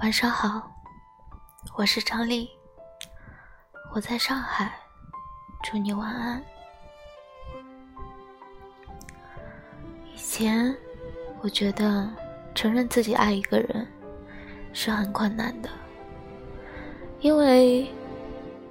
[0.00, 0.70] 晚上好，
[1.74, 2.48] 我是张丽，
[3.92, 4.72] 我在上海，
[5.64, 6.40] 祝你晚安。
[10.14, 10.72] 以前
[11.40, 12.08] 我觉得
[12.54, 13.84] 承认自己爱一个人
[14.72, 15.68] 是很困难的，
[17.18, 17.92] 因为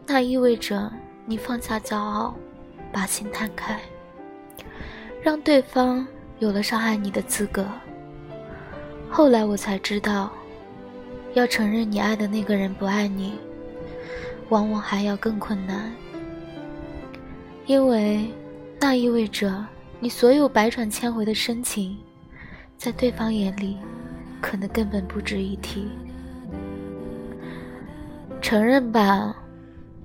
[0.05, 0.89] 那意味着
[1.25, 2.33] 你放下骄傲，
[2.89, 3.77] 把心摊开，
[5.21, 6.07] 让对方
[6.39, 7.67] 有了伤害你的资格。
[9.11, 10.31] 后来我才知道。
[11.37, 13.33] 要承认你爱的那个人不爱你，
[14.49, 15.93] 往往还要更困难，
[17.67, 18.27] 因为
[18.79, 19.63] 那意味着
[19.99, 21.95] 你所有百转千回的深情，
[22.75, 23.77] 在对方眼里，
[24.41, 25.87] 可能根本不值一提。
[28.41, 29.35] 承认吧，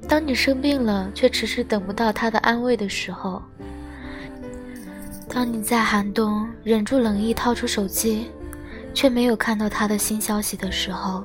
[0.06, 3.42] 当你生病了却迟迟等不到他的安慰的时候，
[5.30, 8.26] 当你在寒冬忍住冷意掏出手机。
[8.94, 11.24] 却没有看到他的新消息的时候，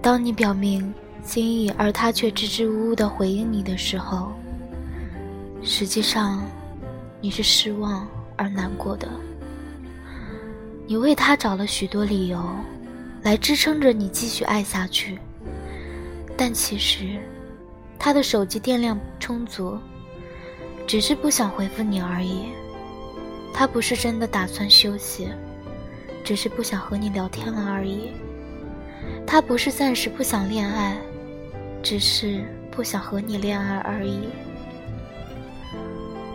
[0.00, 4.32] 当你表明心意，而他却支支吾吾的回应你的时候，
[5.62, 6.42] 实际上
[7.20, 9.08] 你是失望而难过的。
[10.86, 12.44] 你为他找了许多理由，
[13.22, 15.18] 来支撑着你继续爱下去，
[16.36, 17.18] 但其实
[17.98, 19.78] 他的手机电量充足，
[20.86, 22.46] 只是不想回复你而已。
[23.54, 25.28] 他不是真的打算休息。
[26.24, 28.10] 只是不想和你聊天了而已。
[29.26, 30.96] 他不是暂时不想恋爱，
[31.82, 34.28] 只是不想和你恋爱而已。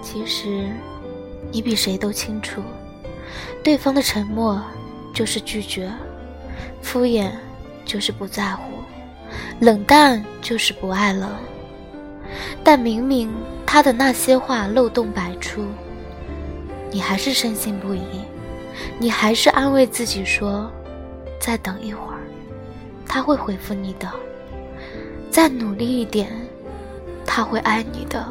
[0.02, 0.70] 其实，
[1.52, 2.62] 你比谁都清楚，
[3.64, 4.62] 对方的沉默
[5.14, 5.92] 就是拒绝，
[6.82, 7.30] 敷衍
[7.86, 8.64] 就是不在乎，
[9.60, 11.40] 冷淡就是不爱了。
[12.64, 13.32] 但明明
[13.66, 15.66] 他的那些话漏洞百出，
[16.92, 18.02] 你还是深信不疑。
[19.00, 20.72] 你还是安慰自己说
[21.40, 22.20] ：“再等一会儿，
[23.06, 24.10] 他会回复你的。
[25.30, 26.32] 再努力一点，
[27.26, 28.26] 他会爱你的。”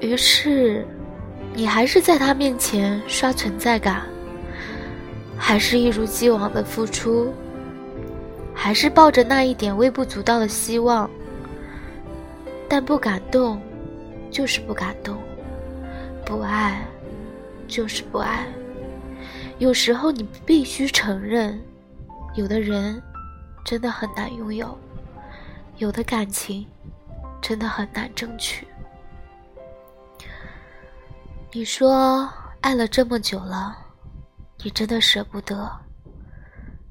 [0.00, 0.86] 于是，
[1.54, 4.02] 你还是在他面前刷存在感，
[5.36, 7.32] 还是一如既往的付出，
[8.54, 11.10] 还是抱着那一点微不足道的希望。
[12.68, 13.60] 但不感动，
[14.30, 15.16] 就是不感动，
[16.24, 16.86] 不爱。
[17.68, 18.48] 就是不爱。
[19.58, 21.60] 有时候你必须承认，
[22.34, 23.00] 有的人
[23.64, 24.76] 真的很难拥有，
[25.76, 26.66] 有的感情
[27.40, 28.66] 真的很难争取。
[31.52, 32.28] 你说
[32.60, 33.76] 爱了这么久了，
[34.62, 35.70] 你真的舍不得。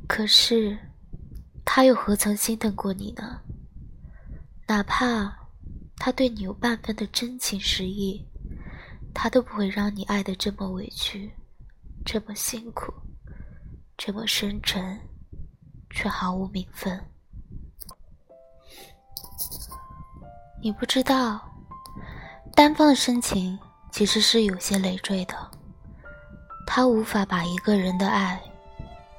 [0.07, 0.77] 可是，
[1.65, 3.39] 他又何曾心疼过你呢？
[4.67, 5.37] 哪怕
[5.97, 8.25] 他对你有半分的真情实意。
[9.13, 11.31] 他都不会让你爱的这么委屈，
[12.05, 12.93] 这么辛苦，
[13.97, 14.99] 这么深沉，
[15.89, 17.03] 却毫无名分。
[20.61, 21.39] 你不知道，
[22.55, 23.57] 单方的深情
[23.91, 25.51] 其实是有些累赘的，
[26.65, 28.41] 他无法把一个人的爱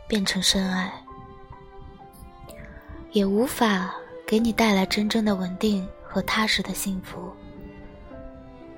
[0.08, 0.92] 变成深爱，
[3.12, 3.94] 也无法
[4.26, 7.32] 给你带来真正的稳定和踏实的幸福。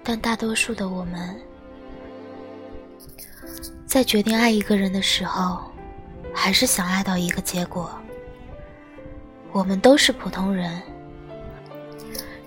[0.03, 1.37] 但大多数的我们，
[3.87, 5.61] 在决定爱一个人的时候，
[6.33, 7.91] 还是想爱到一个结果。
[9.53, 10.81] 我们都是普通人，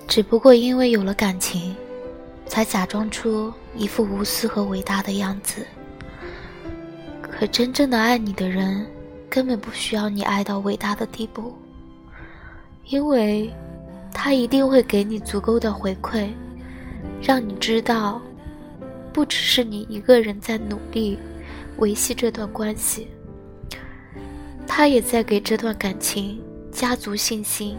[0.07, 1.75] 只不过因为有了感情，
[2.47, 5.65] 才假装出一副无私和伟大的样子。
[7.21, 8.85] 可真正的爱你的人，
[9.29, 11.53] 根本不需要你爱到伟大的地步，
[12.85, 13.53] 因为
[14.13, 16.29] 他一定会给你足够的回馈。
[17.21, 18.21] 让你知道，
[19.11, 21.17] 不只是你一个人在努力
[21.77, 23.07] 维系这段关系，
[24.67, 26.41] 他也在给这段感情
[26.71, 27.77] 加足信心。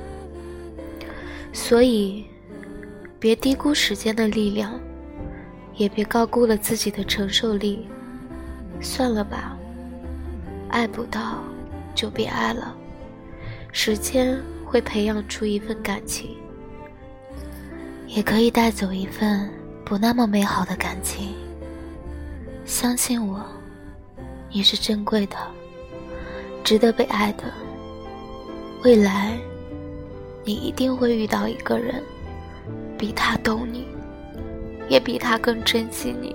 [1.53, 2.25] 所以，
[3.19, 4.79] 别低估时间的力量，
[5.77, 7.87] 也别高估了自己的承受力。
[8.81, 9.57] 算了吧，
[10.69, 11.43] 爱不到
[11.95, 12.77] 就别爱了，
[13.73, 16.37] 时间会培养出一份感情。
[18.07, 19.49] 也可以带走一份
[19.85, 21.35] 不那么美好的感情。
[22.65, 23.45] 相信我，
[24.51, 25.37] 你是珍贵的，
[26.63, 27.45] 值得被爱的。
[28.83, 29.39] 未来，
[30.45, 32.03] 你一定会遇到一个人，
[32.99, 33.87] 比他懂你，
[34.89, 36.35] 也比他更珍惜你。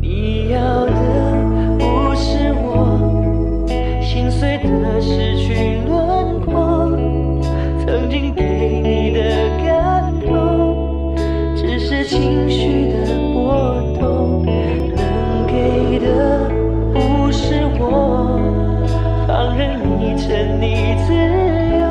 [0.00, 0.92] 你要的
[1.78, 2.98] 不是我
[4.02, 6.96] 心碎的失去轮廓，
[7.84, 9.20] 曾经给你的
[9.64, 11.14] 感动，
[11.56, 12.96] 只是情绪的
[13.32, 14.44] 波动。
[14.94, 16.50] 能给的
[16.92, 18.38] 不是我
[19.26, 21.12] 放任你沉溺自
[21.80, 21.84] 由，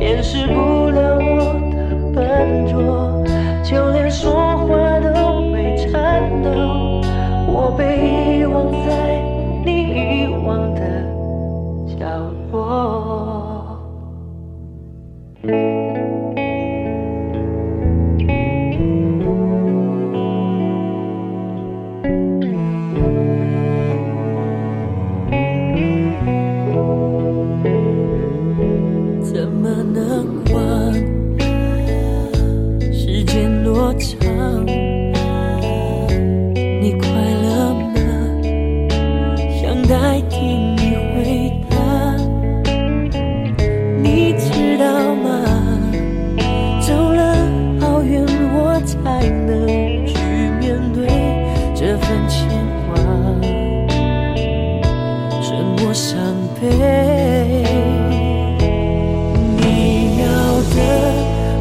[0.00, 0.75] 掩饰不
[59.56, 60.26] 你要
[60.74, 60.76] 的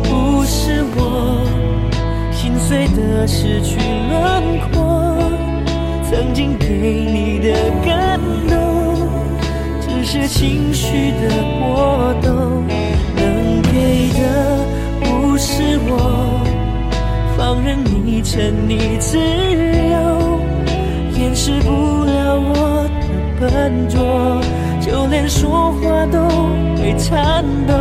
[0.04, 1.00] 不是我
[2.32, 3.78] 心碎的失去
[4.10, 4.74] 轮廓，
[6.10, 7.54] 曾经给你的
[7.86, 8.20] 感
[8.50, 8.54] 动，
[9.82, 11.30] 只是情绪的
[11.60, 12.64] 波动。
[13.16, 14.22] 能给的
[15.02, 15.92] 不是我
[17.38, 20.40] 放任你沉溺自由，
[21.20, 21.85] 掩饰不
[25.28, 26.28] 说话都
[26.78, 27.74] 会颤抖。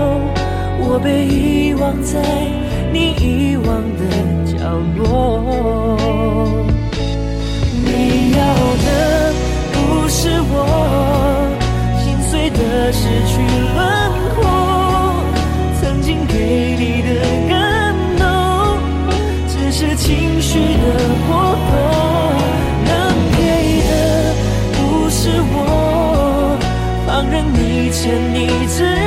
[0.78, 2.20] 我被遗忘在
[2.92, 6.23] 你遗忘的角落。
[27.94, 29.03] 见你